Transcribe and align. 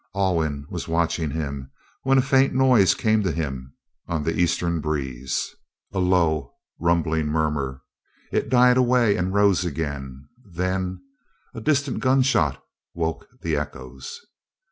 Alwyn 0.15 0.65
was 0.67 0.87
watching 0.87 1.29
him 1.29 1.69
when 2.01 2.17
a 2.17 2.23
faint 2.23 2.55
noise 2.55 2.95
came 2.95 3.21
to 3.21 3.31
him 3.31 3.75
on 4.07 4.23
the 4.23 4.35
eastern 4.35 4.81
breeze 4.81 5.53
a 5.93 5.99
low, 5.99 6.55
rumbling 6.79 7.27
murmur. 7.27 7.83
It 8.31 8.49
died 8.49 8.77
away, 8.77 9.15
and 9.15 9.31
rose 9.31 9.63
again; 9.63 10.27
then 10.43 11.03
a 11.53 11.61
distant 11.61 11.99
gun 11.99 12.23
shot 12.23 12.63
woke 12.95 13.27
the 13.41 13.55
echoes. 13.55 14.19